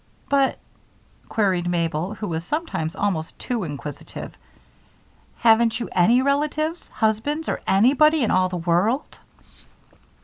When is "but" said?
0.29-0.57